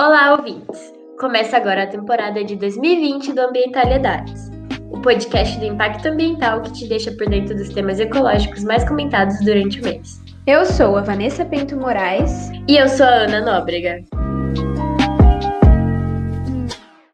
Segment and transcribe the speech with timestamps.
[0.00, 0.94] Olá, ouvintes!
[1.18, 4.50] Começa agora a temporada de 2020 do Ambientalidades,
[4.90, 9.38] o podcast do impacto ambiental que te deixa por dentro dos temas ecológicos mais comentados
[9.40, 10.18] durante o mês.
[10.46, 12.50] Eu sou a Vanessa Pinto Moraes.
[12.66, 14.02] E eu sou a Ana Nóbrega.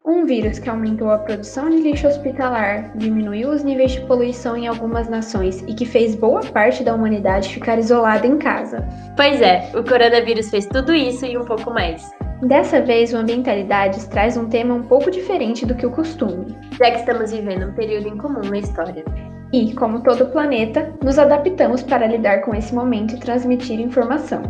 [0.05, 4.65] Um vírus que aumentou a produção de lixo hospitalar, diminuiu os níveis de poluição em
[4.65, 8.87] algumas nações e que fez boa parte da humanidade ficar isolada em casa.
[9.17, 12.09] Pois é, o coronavírus fez tudo isso e um pouco mais.
[12.41, 16.91] Dessa vez, o Ambientalidades traz um tema um pouco diferente do que o costume, já
[16.91, 19.03] que estamos vivendo um período incomum na história.
[19.51, 24.43] E, como todo o planeta, nos adaptamos para lidar com esse momento e transmitir informação.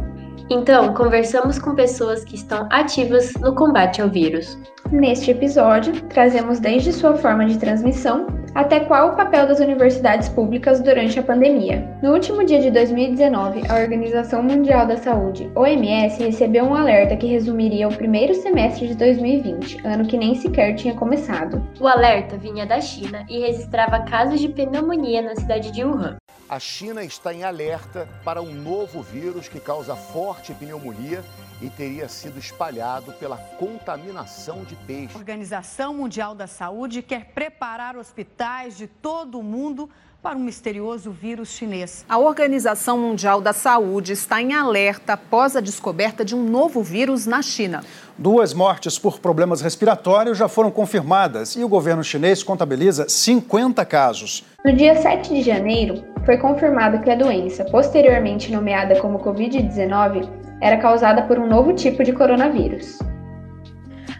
[0.49, 4.57] Então, conversamos com pessoas que estão ativas no combate ao vírus.
[4.89, 10.79] Neste episódio, trazemos desde sua forma de transmissão até qual o papel das universidades públicas
[10.79, 11.87] durante a pandemia.
[12.01, 17.27] No último dia de 2019, a Organização Mundial da Saúde, OMS, recebeu um alerta que
[17.27, 21.61] resumiria o primeiro semestre de 2020, ano que nem sequer tinha começado.
[21.79, 26.17] O alerta vinha da China e registrava casos de pneumonia na cidade de Wuhan.
[26.49, 31.21] A China está em alerta para um novo vírus que causa forte pneumonia
[31.61, 35.13] e teria sido espalhado pela contaminação de peixe.
[35.13, 39.89] A Organização Mundial da Saúde quer preparar hospitais de todo o mundo
[40.21, 42.05] para um misterioso vírus chinês.
[42.07, 47.25] A Organização Mundial da Saúde está em alerta após a descoberta de um novo vírus
[47.25, 47.83] na China.
[48.19, 54.43] Duas mortes por problemas respiratórios já foram confirmadas e o governo chinês contabiliza 50 casos.
[54.65, 60.27] No dia 7 de janeiro, foi confirmado que a doença, posteriormente nomeada como Covid-19,
[60.59, 62.97] era causada por um novo tipo de coronavírus.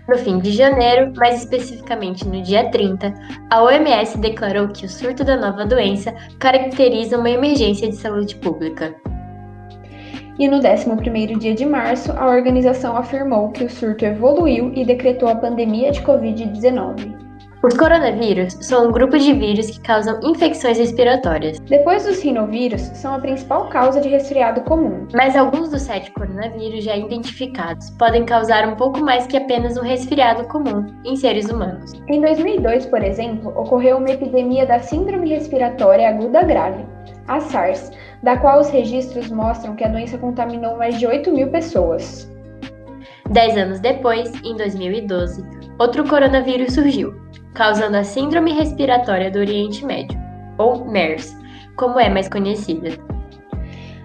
[0.08, 3.12] No fim de janeiro, mais especificamente no dia 30,
[3.50, 8.96] a OMS declarou que o surto da nova doença caracteriza uma emergência de saúde pública.
[10.40, 15.28] E no 11º dia de março, a organização afirmou que o surto evoluiu e decretou
[15.30, 17.28] a pandemia de Covid-19.
[17.64, 21.60] Os coronavírus são um grupo de vírus que causam infecções respiratórias.
[21.62, 25.08] Depois dos rinovírus, são a principal causa de resfriado comum.
[25.12, 29.82] Mas alguns dos sete coronavírus já identificados podem causar um pouco mais que apenas um
[29.82, 31.94] resfriado comum em seres humanos.
[32.08, 36.86] Em 2002, por exemplo, ocorreu uma epidemia da Síndrome Respiratória Aguda Grave,
[37.28, 37.92] a SARS,
[38.24, 42.32] da qual os registros mostram que a doença contaminou mais de 8 mil pessoas.
[43.30, 45.44] Dez anos depois, em 2012,
[45.80, 47.14] outro coronavírus surgiu,
[47.54, 50.18] causando a Síndrome Respiratória do Oriente Médio,
[50.58, 51.38] ou MERS,
[51.76, 52.92] como é mais conhecida.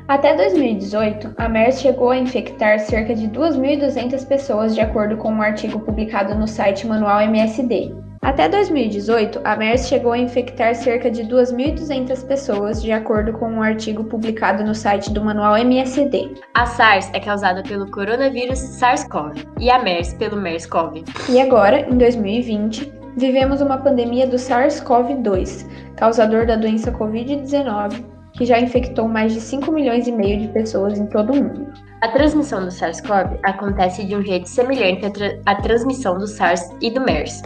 [0.08, 5.40] Até 2018, a MERS chegou a infectar cerca de 2.200 pessoas, de acordo com um
[5.40, 7.94] artigo publicado no site Manual MSD.
[8.24, 13.60] Até 2018, a MERS chegou a infectar cerca de 2.200 pessoas, de acordo com um
[13.60, 16.34] artigo publicado no site do Manual MSD.
[16.54, 21.02] A SARS é causada pelo coronavírus SARS-CoV e a MERS pelo MERS-CoV.
[21.30, 25.66] E agora, em 2020, vivemos uma pandemia do SARS-CoV-2,
[25.96, 30.96] causador da doença Covid-19, que já infectou mais de 5 milhões e meio de pessoas
[30.96, 31.72] em todo o mundo.
[32.00, 36.70] A transmissão do SARS-CoV acontece de um jeito semelhante à, tra à transmissão do SARS
[36.80, 37.42] e do MERS.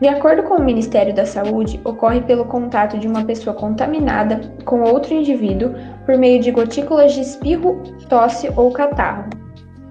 [0.00, 4.82] De acordo com o Ministério da Saúde, ocorre pelo contato de uma pessoa contaminada com
[4.82, 5.74] outro indivíduo
[6.06, 9.28] por meio de gotículas de espirro, tosse ou catarro.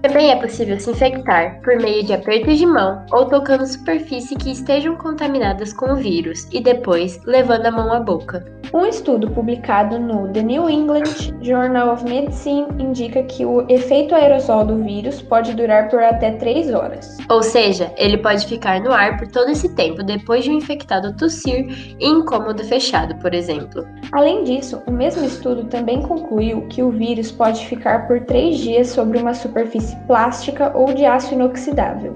[0.02, 4.52] Também é possível se infectar por meio de apertos de mão ou tocando superfícies que
[4.52, 8.44] estejam contaminadas com o vírus e depois levando a mão à boca.
[8.72, 14.66] Um estudo publicado no The New England Journal of Medicine indica que o efeito aerosol
[14.66, 17.16] do vírus pode durar por até 3 horas.
[17.30, 21.16] Ou seja, ele pode ficar no ar por todo esse tempo depois de um infectado
[21.16, 23.86] tossir em incômodo fechado, por exemplo.
[24.12, 28.88] Além disso, o mesmo estudo também concluiu que o vírus pode ficar por 3 dias
[28.88, 32.14] sobre uma superfície plástica ou de aço inoxidável.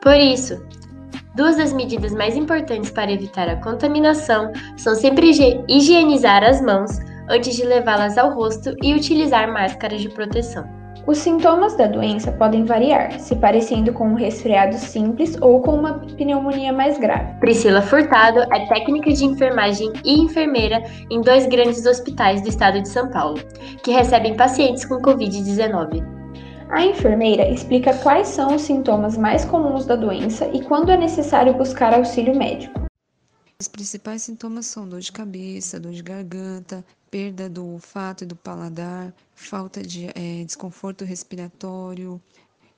[0.00, 0.60] Por isso,
[1.34, 5.30] Duas das medidas mais importantes para evitar a contaminação são sempre
[5.66, 6.98] higienizar as mãos
[7.30, 10.68] antes de levá-las ao rosto e utilizar máscaras de proteção.
[11.06, 15.98] Os sintomas da doença podem variar, se parecendo com um resfriado simples ou com uma
[16.16, 17.32] pneumonia mais grave.
[17.40, 22.88] Priscila Furtado é técnica de enfermagem e enfermeira em dois grandes hospitais do estado de
[22.88, 23.40] São Paulo,
[23.82, 26.21] que recebem pacientes com Covid-19.
[26.72, 31.52] A enfermeira explica quais são os sintomas mais comuns da doença e quando é necessário
[31.52, 32.86] buscar auxílio médico.
[33.60, 38.34] Os principais sintomas são dor de cabeça, dor de garganta, perda do olfato e do
[38.34, 42.18] paladar, falta de é, desconforto respiratório,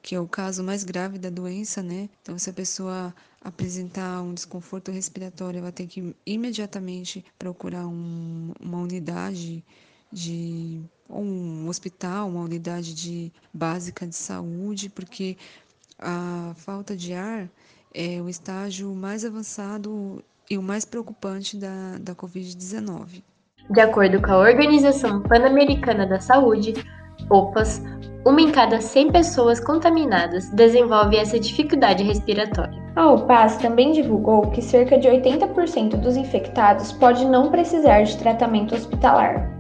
[0.03, 2.09] que é o caso mais grave da doença, né?
[2.21, 8.79] Então, se a pessoa apresentar um desconforto respiratório, ela tem que imediatamente procurar um, uma
[8.79, 9.65] unidade
[10.13, 15.37] de um hospital, uma unidade de básica de saúde, porque
[15.99, 17.49] A falta de ar
[17.95, 23.23] é o estágio mais avançado e o mais preocupante da, da Covid-19.
[23.71, 26.75] De acordo com a Organização Pan-Americana da Saúde,
[27.31, 27.81] OPAS,
[28.27, 32.83] uma em cada 100 pessoas contaminadas desenvolve essa dificuldade respiratória.
[32.97, 38.75] A OPAS também divulgou que cerca de 80% dos infectados pode não precisar de tratamento
[38.75, 39.54] hospitalar.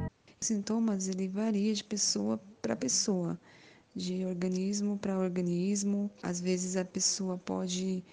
[0.44, 3.40] Os sintomas ele varia de pessoa para pessoa,
[3.96, 6.10] de organismo para organismo.
[6.22, 8.04] Às vezes a pessoa pode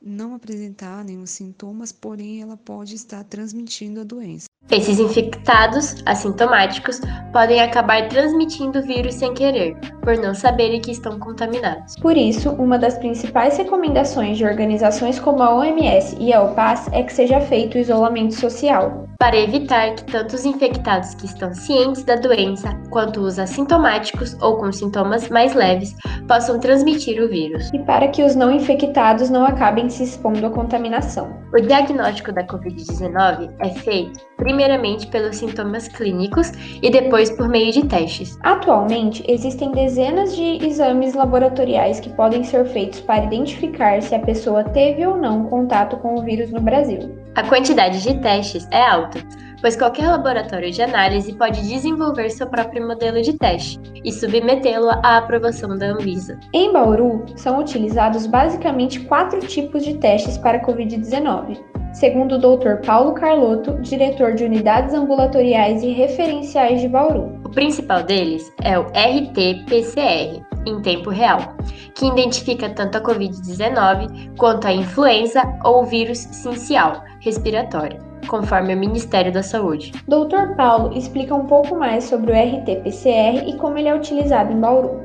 [0.00, 4.44] não apresentar nenhum sintomas, porém ela pode estar transmitindo a doença.
[4.70, 7.00] Esses infectados assintomáticos
[7.32, 11.96] podem acabar transmitindo o vírus sem querer, por não saberem que estão contaminados.
[11.96, 17.02] Por isso, uma das principais recomendações de organizações como a OMS e a OPAS é
[17.02, 19.08] que seja feito o isolamento social.
[19.22, 24.56] Para evitar que tanto os infectados que estão cientes da doença, quanto os assintomáticos ou
[24.56, 25.94] com sintomas mais leves
[26.26, 27.70] possam transmitir o vírus.
[27.72, 31.40] E para que os não infectados não acabem se expondo à contaminação.
[31.54, 36.50] O diagnóstico da Covid-19 é feito primeiramente pelos sintomas clínicos
[36.82, 38.36] e depois por meio de testes.
[38.42, 44.64] Atualmente, existem dezenas de exames laboratoriais que podem ser feitos para identificar se a pessoa
[44.64, 47.21] teve ou não contato com o vírus no Brasil.
[47.34, 49.18] A quantidade de testes é alta,
[49.62, 55.16] pois qualquer laboratório de análise pode desenvolver seu próprio modelo de teste e submetê-lo à
[55.16, 56.38] aprovação da Anvisa.
[56.52, 62.84] Em Bauru, são utilizados basicamente quatro tipos de testes para a Covid-19 segundo o Dr.
[62.86, 67.38] Paulo Carlotto, diretor de unidades ambulatoriais e referenciais de Bauru.
[67.44, 71.54] O principal deles é o RT-PCR, em tempo real,
[71.94, 77.98] que identifica tanto a Covid-19 quanto a influenza ou vírus sincial respiratório,
[78.28, 79.92] conforme o Ministério da Saúde.
[80.08, 80.56] Dr.
[80.56, 85.04] Paulo explica um pouco mais sobre o RT-PCR e como ele é utilizado em Bauru.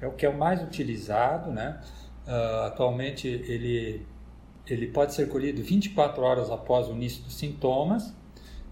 [0.00, 1.80] É o que é o mais utilizado, né?
[2.26, 4.04] Uh, atualmente ele
[4.66, 8.14] ele pode ser colhido 24 horas após o início dos sintomas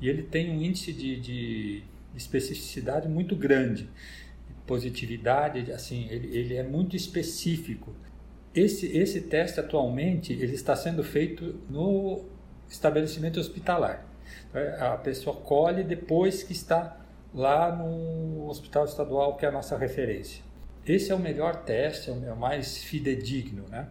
[0.00, 1.82] e ele tem um índice de, de
[2.16, 3.90] especificidade muito grande,
[4.66, 7.94] positividade, assim, ele, ele é muito específico.
[8.54, 12.24] Esse, esse teste atualmente ele está sendo feito no
[12.72, 14.04] estabelecimento hospitalar.
[14.50, 16.96] Então, a pessoa colhe depois que está
[17.34, 20.42] lá no hospital estadual, que é a nossa referência.
[20.86, 23.86] Esse é o melhor teste, é o é mais fidedigno, né?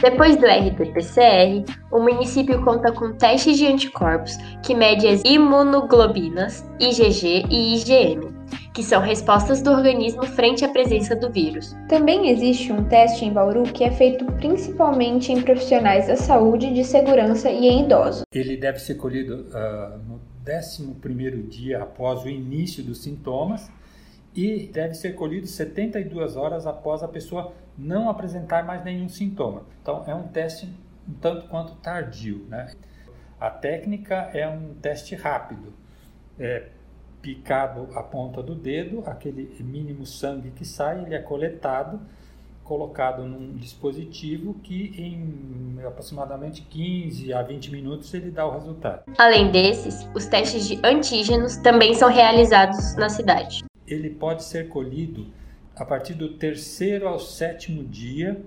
[0.00, 7.46] Depois do RT-PCR, o município conta com testes de anticorpos que medem as imunoglobinas IgG
[7.48, 8.41] e IgM,
[8.74, 11.76] que são respostas do organismo frente à presença do vírus.
[11.88, 16.84] Também existe um teste em Bauru que é feito principalmente em profissionais da saúde, de
[16.84, 18.22] segurança e em idosos.
[18.32, 23.70] Ele deve ser colhido uh, no 11º dia após o início dos sintomas
[24.34, 29.64] e deve ser colhido 72 horas após a pessoa não apresentar mais nenhum sintoma.
[29.82, 30.68] Então, é um teste
[31.08, 32.46] um tanto quanto tardio.
[32.48, 32.72] Né?
[33.40, 35.74] A técnica é um teste rápido.
[36.38, 36.68] É
[37.22, 42.00] picado a ponta do dedo, aquele mínimo sangue que sai, ele é coletado,
[42.64, 49.04] colocado num dispositivo que em aproximadamente 15 a 20 minutos ele dá o resultado.
[49.16, 55.26] Além desses, os testes de antígenos também são realizados na cidade ele pode ser colhido
[55.76, 58.42] a partir do terceiro ao sétimo dia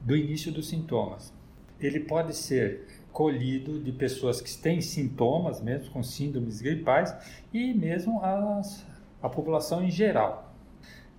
[0.00, 1.32] do início dos sintomas.
[1.80, 7.14] Ele pode ser colhido de pessoas que têm sintomas, mesmo com síndromes gripais,
[7.52, 8.84] e mesmo as,
[9.22, 10.54] a população em geral.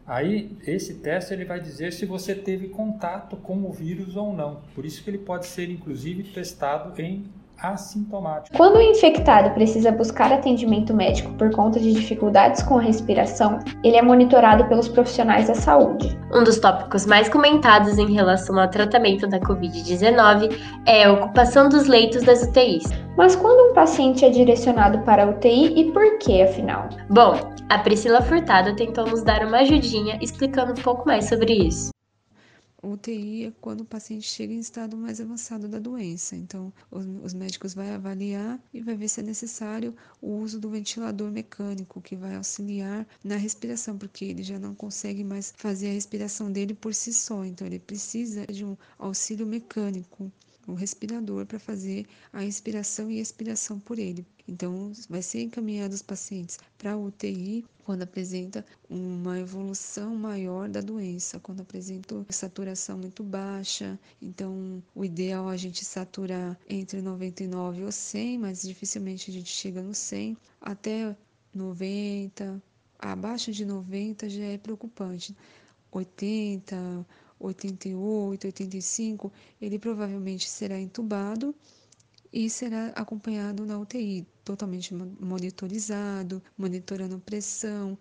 [0.06, 4.62] Aí, esse teste ele vai dizer se você teve contato com o vírus ou não.
[4.74, 7.26] Por isso que ele pode ser, inclusive, testado em
[7.62, 8.56] assintomático.
[8.56, 13.98] Quando o infectado precisa buscar atendimento médico por conta de dificuldades com a respiração, ele
[13.98, 16.18] é monitorado pelos profissionais da saúde.
[16.34, 21.88] Um dos tópicos mais comentados em relação ao tratamento da Covid-19 é a ocupação dos
[21.88, 22.84] leitos das UTIs.
[23.18, 26.90] Mas quando um paciente é direcionado para a UTI e por que, afinal?
[27.10, 27.36] Bom,
[27.70, 31.92] a Priscila Furtado tentou nos dar uma ajudinha explicando um pouco mais sobre isso.
[32.84, 36.36] UTI é quando o paciente chega em estado mais avançado da doença.
[36.36, 40.70] Então, os, os, médicos vão avaliar e vai ver se é necessário o uso do
[40.70, 45.94] ventilador mecânico, que vai auxiliar na respiração, porque ele já não consegue mais fazer a
[45.94, 47.46] respiração dele por si só.
[47.46, 50.32] Então, ele precisa de um auxílio mecânico
[50.68, 54.26] o respirador para fazer a inspiração e expiração por ele.
[54.48, 60.82] Então, vai ser encaminhado os pacientes para a UTI quando apresenta uma evolução maior da
[60.82, 64.00] doença, quando apresenta saturação muito baixa.
[64.22, 69.50] Então, o ideal é a gente saturar entre 99 ou 100, mas dificilmente a gente
[69.50, 71.16] chega no 100, até
[71.54, 72.62] 90.
[73.00, 75.36] Abaixo de 90 já é preocupante.
[75.92, 77.06] 80,
[77.42, 79.32] 88, 85,
[79.62, 81.54] ele provavelmente será entubado
[82.32, 87.98] e será acompanhado na UTI, totalmente monitorizado, monitorando pressão.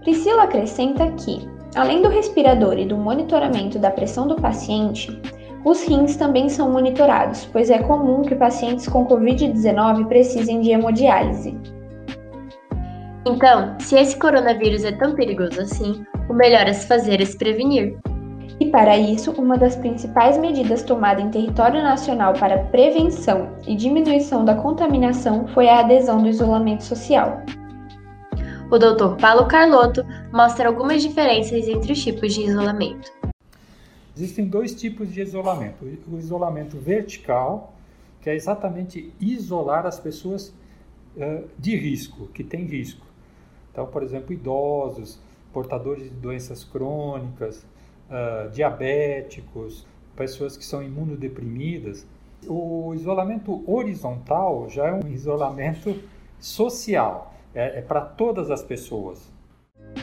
[0.00, 1.38] Priscila acrescenta que,
[1.74, 5.10] além do respirador e do monitoramento da pressão do paciente,
[5.64, 11.56] os rins também são monitorados, pois é comum que pacientes com Covid-19 precisem de hemodiálise.
[13.24, 17.38] Então, se esse coronavírus é tão perigoso assim, o melhor a se fazer é se
[17.38, 17.96] prevenir.
[18.62, 24.44] E para isso, uma das principais medidas tomadas em território nacional para prevenção e diminuição
[24.44, 27.42] da contaminação foi a adesão do isolamento social.
[28.70, 29.20] O Dr.
[29.20, 33.12] Paulo Carlotto mostra algumas diferenças entre os tipos de isolamento.
[34.16, 37.74] Existem dois tipos de isolamento: o isolamento vertical,
[38.20, 40.54] que é exatamente isolar as pessoas
[41.16, 43.04] uh, de risco, que têm risco.
[43.72, 45.18] Então, por exemplo, idosos,
[45.52, 47.66] portadores de doenças crônicas,
[48.12, 52.06] uh, diabéticos, pessoas que são imunodeprimidas.
[52.46, 55.96] O isolamento horizontal já é um isolamento
[56.38, 59.32] social, é, é para todas as pessoas.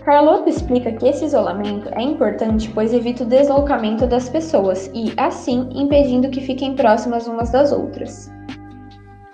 [0.04, 5.68] Carlotto explica que esse isolamento é importante pois evita o deslocamento das pessoas e, assim,
[5.74, 8.32] impedindo que fiquem próximas umas das outras.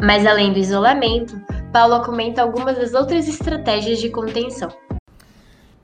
[0.01, 1.39] Mas além do isolamento,
[1.71, 4.69] Paulo comenta algumas das outras estratégias de contenção.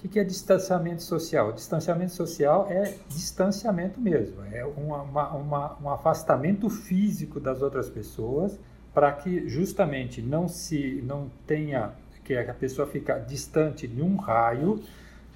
[0.04, 1.52] O que é distanciamento social?
[1.52, 8.60] Distanciamento social é distanciamento mesmo, é uma, uma, um afastamento físico das outras pessoas
[8.96, 11.94] para que justamente não se não tenha
[12.24, 14.82] que a pessoa fica distante de um raio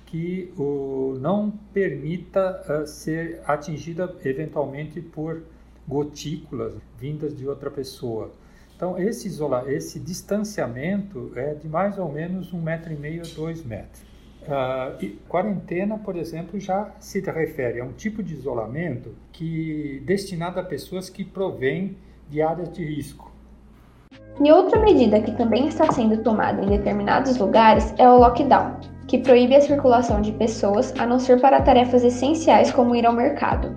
[0.05, 5.43] que o, não permita uh, ser atingida eventualmente por
[5.87, 8.31] gotículas vindas de outra pessoa.
[8.75, 13.35] Então esse isola, esse distanciamento é de mais ou menos um metro e meio a
[13.35, 14.14] dois metros.
[14.47, 20.63] Uh, quarentena, por exemplo, já se refere a um tipo de isolamento que destinado a
[20.63, 21.97] pessoas que provêm
[22.29, 23.31] de áreas de risco.
[24.43, 29.17] E outra medida que também está sendo tomada em determinados lugares é o lockdown, que
[29.17, 33.73] proíbe a circulação de pessoas a não ser para tarefas essenciais como ir ao mercado.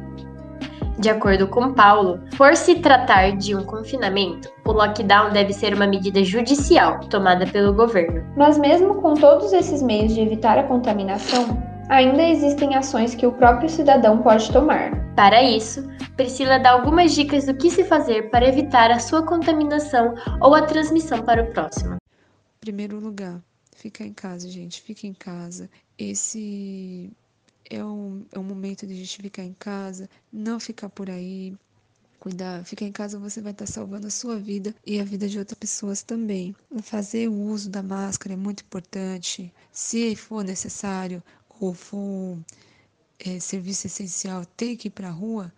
[0.98, 5.86] De acordo com Paulo, por se tratar de um confinamento, o lockdown deve ser uma
[5.86, 8.24] medida judicial tomada pelo governo.
[8.36, 13.32] Mas, mesmo com todos esses meios de evitar a contaminação, ainda existem ações que o
[13.32, 14.90] próprio cidadão pode tomar.
[15.14, 20.16] Para isso, Priscila dá algumas dicas do que se fazer para evitar a sua contaminação
[20.40, 21.96] ou a transmissão para o próximo.
[22.58, 23.40] Primeiro lugar,
[23.76, 25.70] fica em casa, gente, fica em casa.
[25.96, 27.12] Esse
[27.70, 31.56] é um, é um momento de gente ficar em casa, não ficar por aí,
[32.18, 35.38] cuidar, ficar em casa você vai estar salvando a sua vida e a vida de
[35.38, 36.54] outras pessoas também.
[36.82, 39.52] Fazer o uso da máscara é muito importante.
[39.72, 41.22] Se for necessário
[41.60, 42.38] ou for
[43.18, 45.52] é, serviço essencial, ter que ir para a rua,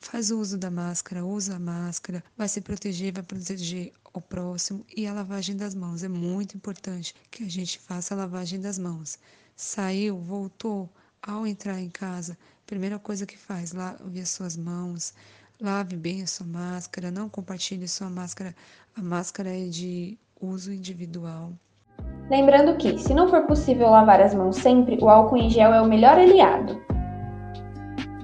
[0.00, 4.84] faz o uso da máscara, usa a máscara, vai se proteger, vai proteger o próximo
[4.94, 6.02] e a lavagem das mãos.
[6.02, 9.18] É muito importante que a gente faça a lavagem das mãos.
[9.56, 10.90] Saiu, voltou,
[11.26, 12.36] ao entrar em casa,
[12.66, 15.14] primeira coisa que faz, lave as suas mãos,
[15.60, 18.54] lave bem a sua máscara, não compartilhe sua máscara,
[18.96, 21.52] a máscara é de uso individual.
[22.28, 25.80] Lembrando que, se não for possível lavar as mãos sempre, o álcool em gel é
[25.80, 26.82] o melhor aliado.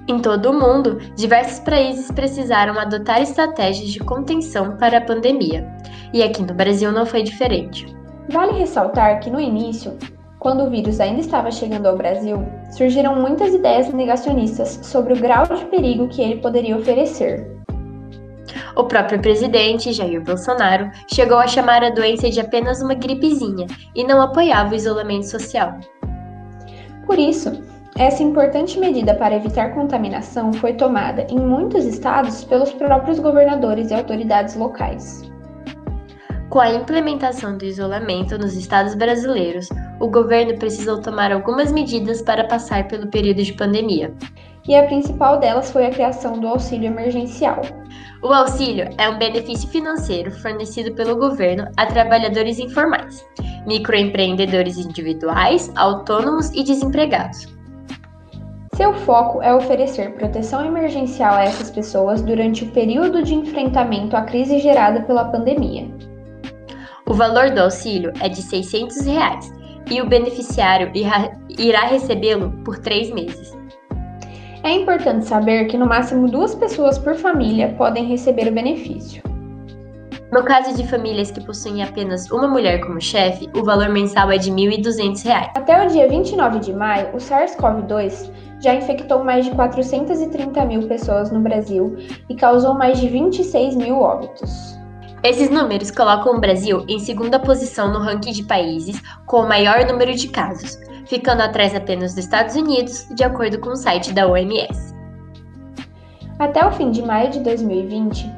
[0.07, 5.65] Em todo o mundo, diversos países precisaram adotar estratégias de contenção para a pandemia,
[6.11, 7.85] e aqui no Brasil não foi diferente.
[8.29, 9.97] Vale ressaltar que no início,
[10.39, 15.45] quando o vírus ainda estava chegando ao Brasil, surgiram muitas ideias negacionistas sobre o grau
[15.45, 17.59] de perigo que ele poderia oferecer.
[18.75, 24.03] O próprio presidente, Jair Bolsonaro, chegou a chamar a doença de apenas uma gripezinha e
[24.03, 25.77] não apoiava o isolamento social.
[27.05, 27.51] Por isso,
[27.97, 33.93] essa importante medida para evitar contaminação foi tomada em muitos estados pelos próprios governadores e
[33.93, 35.29] autoridades locais.
[36.49, 39.67] Com a implementação do isolamento nos estados brasileiros,
[39.99, 44.13] o governo precisou tomar algumas medidas para passar pelo período de pandemia.
[44.67, 47.61] E a principal delas foi a criação do auxílio emergencial.
[48.21, 53.25] O auxílio é um benefício financeiro fornecido pelo governo a trabalhadores informais,
[53.65, 57.47] microempreendedores individuais, autônomos e desempregados.
[58.75, 64.21] Seu foco é oferecer proteção emergencial a essas pessoas durante o período de enfrentamento à
[64.21, 65.89] crise gerada pela pandemia.
[67.05, 69.58] O valor do auxílio é de 600 reais,
[69.89, 70.91] e o beneficiário
[71.57, 73.57] irá recebê-lo por três meses.
[74.63, 79.23] É importante saber que no máximo duas pessoas por família podem receber o benefício.
[80.31, 84.37] No caso de famílias que possuem apenas uma mulher como chefe, o valor mensal é
[84.37, 85.51] de R$ 1.200.
[85.55, 88.29] Até o dia 29 de maio, o SARS-CoV-2
[88.61, 91.97] já infectou mais de 430 mil pessoas no Brasil
[92.29, 94.78] e causou mais de 26 mil óbitos.
[95.21, 99.85] Esses números colocam o Brasil em segunda posição no ranking de países com o maior
[99.85, 104.25] número de casos, ficando atrás apenas dos Estados Unidos, de acordo com o site da
[104.27, 104.95] OMS.
[106.39, 108.31] Até o fim de maio de 2020,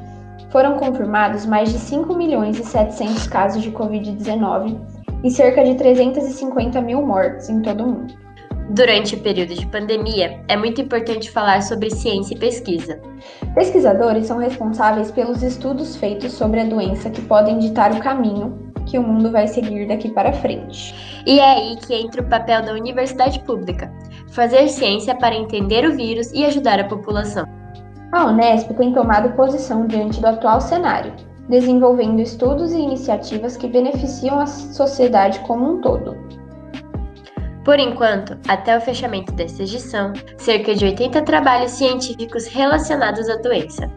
[0.50, 4.76] foram confirmados mais de 5 milhões e 700 casos de Covid-19
[5.22, 8.21] e cerca de 350 mil mortes em todo o mundo.
[8.70, 13.00] Durante o período de pandemia, é muito importante falar sobre ciência e pesquisa.
[13.54, 18.98] Pesquisadores são responsáveis pelos estudos feitos sobre a doença que podem ditar o caminho que
[18.98, 20.94] o mundo vai seguir daqui para frente.
[21.26, 23.92] E é aí que entra o papel da universidade pública:
[24.30, 27.46] fazer ciência para entender o vírus e ajudar a população.
[28.12, 31.12] A Unesp tem tomado posição diante do atual cenário,
[31.48, 36.41] desenvolvendo estudos e iniciativas que beneficiam a sociedade como um todo.
[37.64, 43.88] Por enquanto, até o fechamento desta edição, cerca de 80 trabalhos científicos relacionados à doença.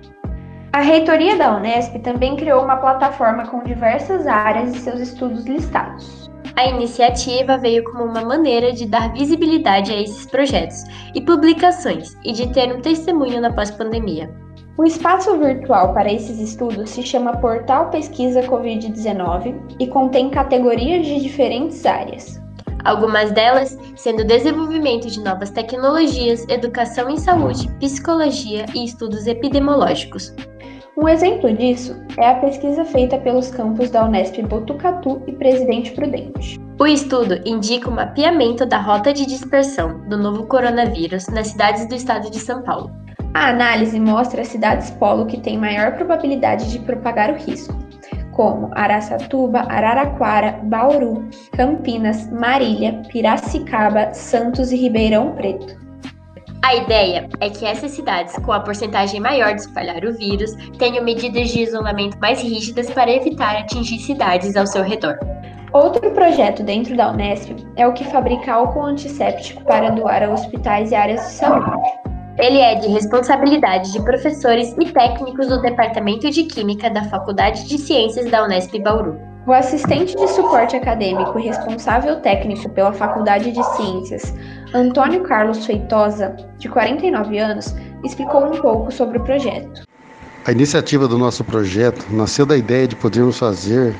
[0.72, 6.30] A reitoria da Unesp também criou uma plataforma com diversas áreas e seus estudos listados.
[6.56, 10.84] A iniciativa veio como uma maneira de dar visibilidade a esses projetos
[11.16, 14.30] e publicações e de ter um testemunho na pós-pandemia.
[14.78, 21.22] O espaço virtual para esses estudos se chama Portal Pesquisa Covid-19 e contém categorias de
[21.22, 22.42] diferentes áreas,
[22.86, 30.34] algumas delas sendo desenvolvimento de novas tecnologias, educação em saúde, psicologia e estudos epidemiológicos.
[30.98, 36.58] Um exemplo disso é a pesquisa feita pelos campos da Unesp Botucatu e Presidente Prudente.
[36.80, 41.96] O estudo indica o mapeamento da rota de dispersão do novo coronavírus nas cidades do
[41.96, 42.92] estado de São Paulo.
[43.34, 47.76] A análise mostra as cidades polo que têm maior probabilidade de propagar o risco,
[48.36, 55.84] como Araçatuba, Araraquara, Bauru, Campinas, Marília, Piracicaba, Santos e Ribeirão Preto.
[56.64, 61.04] A ideia é que essas cidades com a porcentagem maior de espalhar o vírus tenham
[61.04, 65.18] medidas de isolamento mais rígidas para evitar atingir cidades ao seu redor.
[65.72, 70.92] Outro projeto dentro da Unesp é o que fabrica álcool antisséptico para doar a hospitais
[70.92, 72.15] e áreas de saúde.
[72.38, 77.78] Ele é de responsabilidade de professores e técnicos do Departamento de Química da Faculdade de
[77.78, 79.18] Ciências da Unesp Bauru.
[79.48, 84.34] O assistente de suporte acadêmico e responsável técnico pela Faculdade de Ciências,
[84.74, 89.84] Antônio Carlos Feitosa, de 49 anos, explicou um pouco sobre o projeto.
[90.46, 93.96] A iniciativa do nosso projeto nasceu da ideia de podermos fazer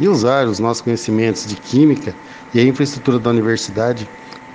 [0.00, 2.14] e usar os nossos conhecimentos de química
[2.54, 4.08] e a infraestrutura da universidade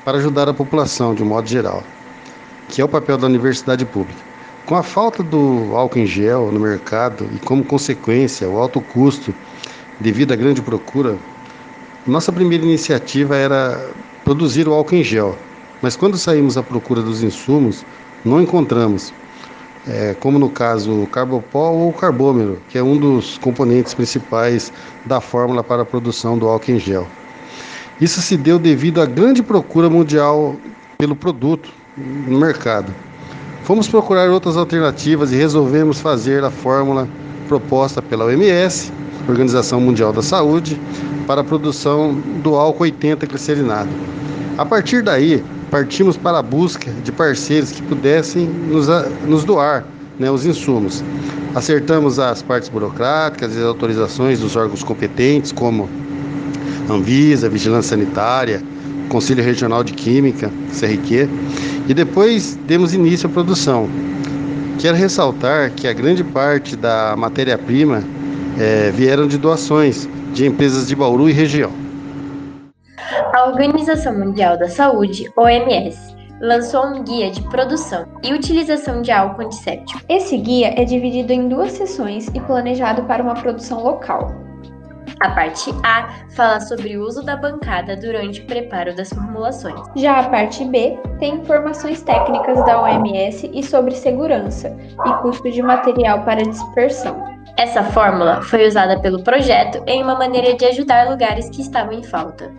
[0.03, 1.83] para ajudar a população de um modo geral
[2.69, 4.19] que é o papel da universidade pública.
[4.65, 9.33] Com a falta do álcool em gel no mercado e como consequência o alto custo
[9.99, 11.17] devido à grande procura,
[12.07, 13.89] nossa primeira iniciativa era
[14.23, 15.37] produzir o álcool em gel.
[15.81, 17.85] Mas quando saímos à procura dos insumos,
[18.23, 19.13] não encontramos,
[19.85, 24.71] é, como no caso o carbopol ou o carbômero, que é um dos componentes principais
[25.05, 27.05] da fórmula para a produção do álcool em gel.
[27.99, 30.55] Isso se deu devido à grande procura mundial
[30.97, 32.93] pelo produto no mercado.
[33.63, 37.07] Fomos procurar outras alternativas e resolvemos fazer a fórmula
[37.47, 38.91] proposta pela OMS,
[39.27, 40.79] Organização Mundial da Saúde,
[41.25, 43.89] para a produção do álcool 80 glicerinado.
[44.57, 48.87] A partir daí, partimos para a busca de parceiros que pudessem nos,
[49.25, 49.85] nos doar
[50.19, 51.03] né, os insumos.
[51.55, 55.89] Acertamos as partes burocráticas e as autorizações dos órgãos competentes, como
[56.89, 58.61] Anvisa, Vigilância Sanitária,
[59.09, 61.29] Conselho Regional de Química, CRQ,
[61.87, 63.89] e depois demos início à produção.
[64.79, 68.03] Quero ressaltar que a grande parte da matéria-prima
[68.59, 71.71] é, vieram de doações de empresas de Bauru e região.
[73.33, 79.43] A Organização Mundial da Saúde, OMS, lançou um guia de produção e utilização de álcool
[79.43, 80.01] antisséptico.
[80.09, 84.42] Esse guia é dividido em duas sessões e planejado para uma produção local.
[85.19, 89.79] A parte A fala sobre o uso da bancada durante o preparo das formulações.
[89.95, 95.61] Já a parte B tem informações técnicas da OMS e sobre segurança e custo de
[95.61, 97.23] material para dispersão.
[97.57, 102.03] Essa fórmula foi usada pelo projeto em uma maneira de ajudar lugares que estavam em
[102.03, 102.51] falta.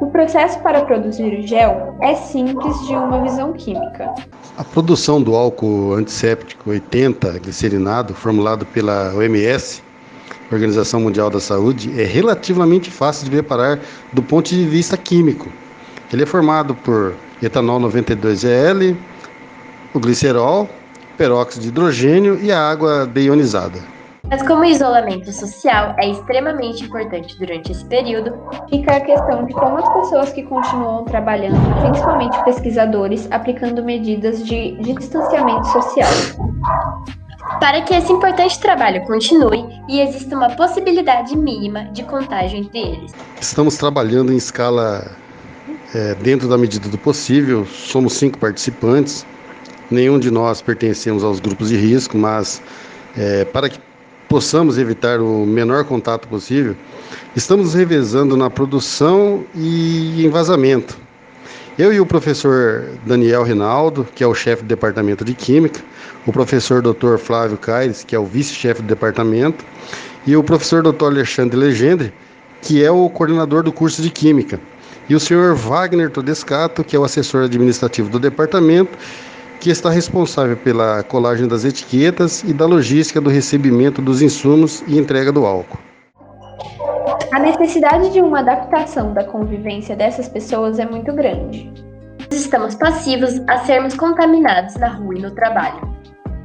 [0.00, 4.14] O processo para produzir o gel é simples de uma visão química.
[4.56, 9.82] A produção do álcool antisséptico 80 glicerinado, formulado pela OMS,
[10.50, 13.78] Organização Mundial da Saúde, é relativamente fácil de preparar
[14.12, 15.48] do ponto de vista químico.
[16.12, 18.96] Ele é formado por etanol 92EL,
[19.94, 20.68] o glicerol,
[21.16, 23.78] peróxido de hidrogênio e a água deionizada.
[24.28, 28.32] Mas como o isolamento social é extremamente importante durante esse período,
[28.68, 34.76] fica a questão de como as pessoas que continuam trabalhando, principalmente pesquisadores, aplicando medidas de
[34.82, 36.08] distanciamento social.
[37.58, 43.12] Para que esse importante trabalho continue e exista uma possibilidade mínima de contágio entre eles.
[43.40, 45.10] Estamos trabalhando em escala
[45.92, 47.66] é, dentro da medida do possível.
[47.66, 49.26] Somos cinco participantes.
[49.90, 52.62] Nenhum de nós pertencemos aos grupos de risco, mas
[53.16, 53.80] é, para que
[54.28, 56.76] possamos evitar o menor contato possível,
[57.34, 60.96] estamos revezando na produção e em vazamento.
[61.80, 65.80] Eu e o professor Daniel Rinaldo, que é o chefe do departamento de Química,
[66.26, 67.16] o professor Dr.
[67.16, 69.64] Flávio Caires, que é o vice-chefe do departamento,
[70.26, 71.06] e o professor Dr.
[71.06, 72.12] Alexandre Legendre,
[72.60, 74.60] que é o coordenador do curso de Química,
[75.08, 78.98] e o senhor Wagner Todescato, que é o assessor administrativo do departamento
[79.58, 84.98] que está responsável pela colagem das etiquetas e da logística do recebimento dos insumos e
[84.98, 85.89] entrega do álcool.
[87.32, 91.72] A necessidade de uma adaptação da convivência dessas pessoas é muito grande.
[92.28, 95.96] Estamos passivos a sermos contaminados na rua e no trabalho.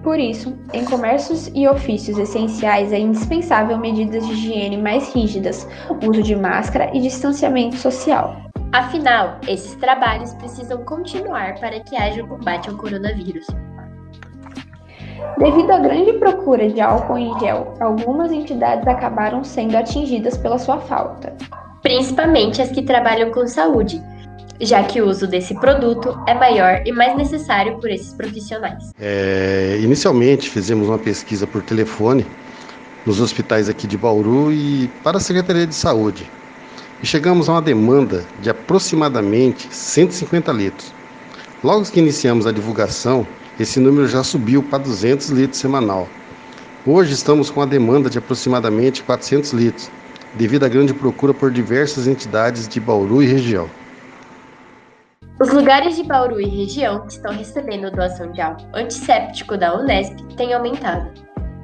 [0.04, 5.68] Por isso, em comércios e ofícios essenciais é indispensável medidas de higiene mais rígidas,
[6.08, 8.36] uso de máscara e distanciamento social.
[8.72, 13.48] Afinal, esses trabalhos precisam continuar para que haja o combate ao coronavírus.
[15.38, 20.80] Devido à grande procura de álcool em gel, algumas entidades acabaram sendo atingidas pela sua
[20.80, 21.34] falta.
[21.82, 24.02] Principalmente as que trabalham com saúde,
[24.60, 28.92] já que o uso desse produto é maior e mais necessário por esses profissionais.
[29.00, 32.26] É, inicialmente fizemos uma pesquisa por telefone
[33.06, 36.30] nos hospitais aqui de Bauru e para a Secretaria de Saúde
[37.02, 40.94] e chegamos a uma demanda de aproximadamente 150 litros.
[41.64, 43.28] Logo que iniciamos a divulgação,
[43.60, 46.08] esse número já subiu para 200 litros semanal.
[46.86, 49.92] Hoje estamos com a demanda de aproximadamente 400 litros,
[50.34, 53.70] devido à grande procura por diversas entidades de Bauru e região.
[55.40, 60.16] Os lugares de Bauru e região que estão recebendo doação de álcool antisséptico da Unesp
[60.38, 61.10] têm aumentado.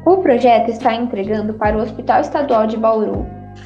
[0.05, 3.25] O projeto está entregando para o Hospital Estadual de Bauru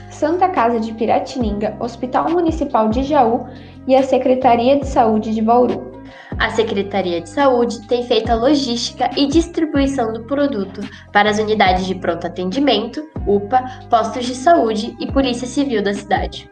[0.09, 3.47] Santa Casa de Piratininga, Hospital Municipal de Jaú
[3.87, 5.94] e a Secretaria de Saúde de Bauru.
[6.37, 11.85] A Secretaria de Saúde tem feito a logística e distribuição do produto para as unidades
[11.85, 16.49] de pronto atendimento, UPA, postos de saúde e Polícia Civil da cidade.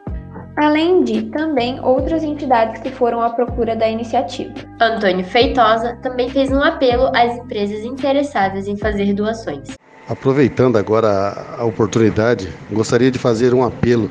[0.55, 4.53] Além de também outras entidades que foram à procura da iniciativa.
[4.79, 9.75] Antônio Feitosa também fez um apelo às empresas interessadas em fazer doações.
[10.07, 14.09] Aproveitando agora a oportunidade, gostaria de fazer um apelo.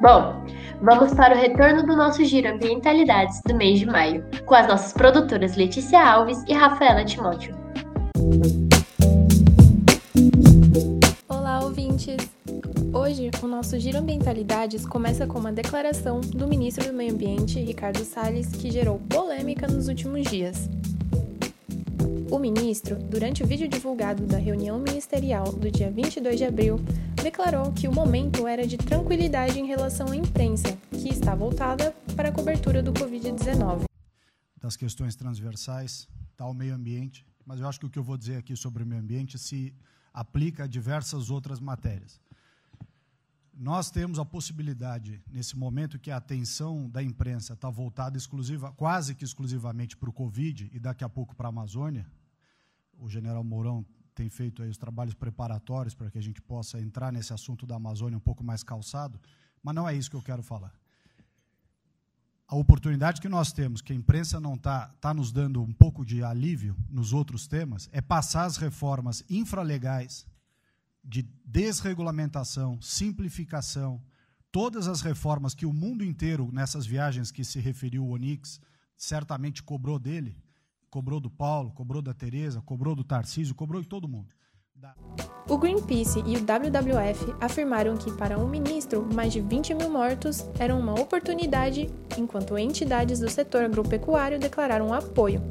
[0.00, 0.46] Bom,
[0.80, 4.92] Vamos para o retorno do nosso giro Ambientalidades do mês de maio, com as nossas
[4.92, 7.52] produtoras Letícia Alves e Rafaela Timóteo.
[11.28, 12.30] Olá, ouvintes!
[12.98, 18.04] Hoje, o nosso Giro Ambientalidades começa com uma declaração do ministro do Meio Ambiente, Ricardo
[18.04, 20.68] Salles, que gerou polêmica nos últimos dias.
[22.28, 26.80] O ministro, durante o vídeo divulgado da reunião ministerial do dia 22 de abril,
[27.22, 32.30] declarou que o momento era de tranquilidade em relação à imprensa, que está voltada para
[32.30, 33.84] a cobertura do Covid-19.
[34.60, 38.18] Das questões transversais, está o meio ambiente, mas eu acho que o que eu vou
[38.18, 39.72] dizer aqui sobre o meio ambiente se
[40.12, 42.20] aplica a diversas outras matérias.
[43.60, 49.16] Nós temos a possibilidade, nesse momento que a atenção da imprensa está voltada exclusiva, quase
[49.16, 52.06] que exclusivamente para o Covid e daqui a pouco para a Amazônia,
[52.96, 57.12] o general Mourão tem feito aí os trabalhos preparatórios para que a gente possa entrar
[57.12, 59.20] nesse assunto da Amazônia um pouco mais calçado,
[59.60, 60.72] mas não é isso que eu quero falar.
[62.46, 66.04] A oportunidade que nós temos, que a imprensa não está tá nos dando um pouco
[66.04, 70.24] de alívio nos outros temas, é passar as reformas infralegais
[71.08, 74.02] de desregulamentação, simplificação,
[74.52, 78.60] todas as reformas que o mundo inteiro, nessas viagens que se referiu o Onix,
[78.94, 80.36] certamente cobrou dele,
[80.90, 84.34] cobrou do Paulo, cobrou da Tereza, cobrou do Tarcísio, cobrou de todo mundo.
[85.48, 90.44] O Greenpeace e o WWF afirmaram que, para um ministro, mais de 20 mil mortos
[90.58, 95.42] eram uma oportunidade, enquanto entidades do setor agropecuário declararam apoio,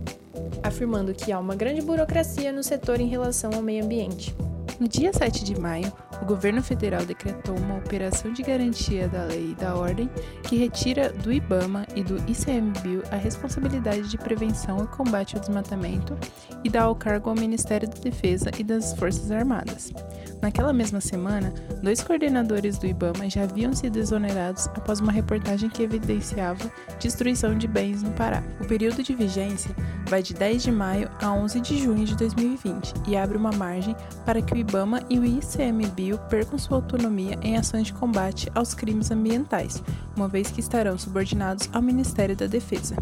[0.64, 4.34] afirmando que há uma grande burocracia no setor em relação ao meio ambiente.
[4.80, 5.92] No dia 7 de maio,
[6.28, 10.10] governo federal decretou uma operação de garantia da lei e da ordem
[10.44, 16.16] que retira do IBAMA e do ICMBio a responsabilidade de prevenção e combate ao desmatamento
[16.64, 19.94] e dá ao cargo ao Ministério da Defesa e das Forças Armadas.
[20.42, 25.82] Naquela mesma semana, dois coordenadores do IBAMA já haviam sido exonerados após uma reportagem que
[25.82, 28.44] evidenciava destruição de bens no Pará.
[28.62, 29.74] O período de vigência
[30.08, 33.96] vai de 10 de maio a 11 de junho de 2020 e abre uma margem
[34.26, 38.74] para que o IBAMA e o ICMBio percam sua autonomia em ações de combate aos
[38.74, 39.82] crimes ambientais,
[40.16, 42.96] uma vez que estarão subordinados ao Ministério da Defesa.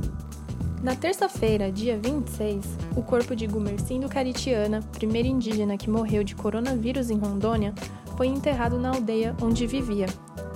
[0.84, 2.64] Na terça-feira, dia 26,
[2.96, 7.74] o corpo de Gumercindo Caritiana, primeiro indígena que morreu de coronavírus em Rondônia,
[8.16, 10.06] foi enterrado na aldeia onde vivia,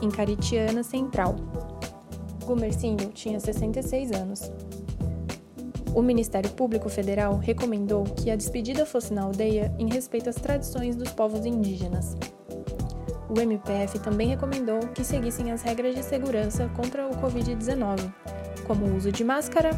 [0.02, 1.36] em Caritiana Central.
[2.46, 4.52] Gumercindo tinha 66 anos.
[5.96, 10.96] O Ministério Público Federal recomendou que a despedida fosse na aldeia em respeito às tradições
[10.96, 12.16] dos povos indígenas.
[13.30, 18.12] O MPF também recomendou que seguissem as regras de segurança contra o Covid-19,
[18.66, 19.70] como o uso de máscara,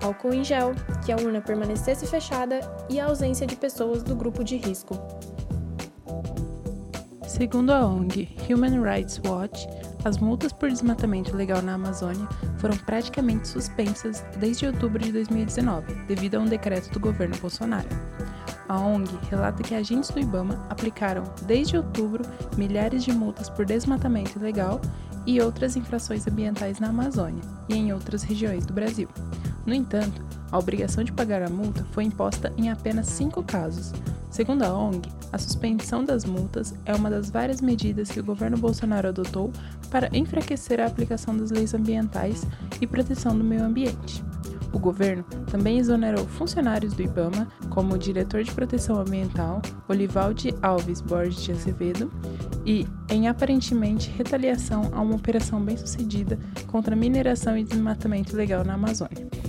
[0.00, 0.72] álcool em gel,
[1.04, 4.96] que a urna permanecesse fechada e a ausência de pessoas do grupo de risco.
[7.26, 9.66] Segundo a ONG Human Rights Watch,
[10.04, 16.36] as multas por desmatamento ilegal na Amazônia foram praticamente suspensas desde outubro de 2019, devido
[16.36, 17.88] a um decreto do governo Bolsonaro.
[18.72, 22.24] A ONG relata que agentes do IBAMA aplicaram, desde outubro,
[22.56, 24.80] milhares de multas por desmatamento ilegal
[25.26, 29.10] e outras infrações ambientais na Amazônia e em outras regiões do Brasil.
[29.66, 33.92] No entanto, a obrigação de pagar a multa foi imposta em apenas cinco casos.
[34.30, 38.56] Segundo a ONG, a suspensão das multas é uma das várias medidas que o governo
[38.56, 39.52] Bolsonaro adotou
[39.90, 42.46] para enfraquecer a aplicação das leis ambientais
[42.80, 44.24] e proteção do meio ambiente.
[44.72, 51.00] O governo também exonerou funcionários do IBAMA, como o diretor de proteção ambiental, Olivaldi Alves
[51.00, 52.10] Borges de Azevedo,
[52.64, 59.41] e em aparentemente retaliação a uma operação bem-sucedida contra mineração e desmatamento ilegal na Amazônia.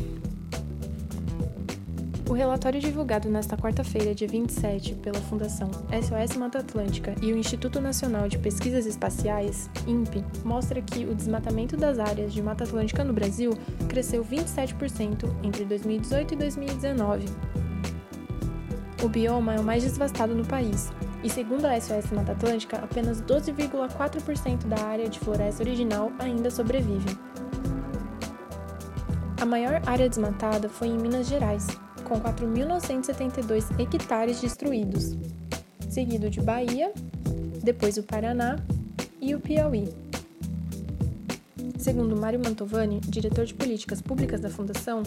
[2.33, 7.79] O relatório divulgado nesta quarta-feira, dia 27, pela Fundação SOS Mata Atlântica e o Instituto
[7.79, 13.13] Nacional de Pesquisas Espaciais, INPE, mostra que o desmatamento das áreas de Mata Atlântica no
[13.13, 13.51] Brasil
[13.87, 17.25] cresceu 27% entre 2018 e 2019.
[19.03, 20.91] O bioma é o mais devastado no país,
[21.23, 27.15] e segundo a SOS Mata Atlântica, apenas 12,4% da área de floresta original ainda sobrevive.
[29.39, 31.67] A maior área desmatada foi em Minas Gerais,
[32.13, 35.17] com 4.972 hectares destruídos,
[35.89, 36.93] seguido de Bahia,
[37.63, 38.59] depois o Paraná
[39.19, 39.89] e o Piauí.
[41.77, 45.01] Segundo Mário Mantovani, diretor de políticas públicas da Fundação,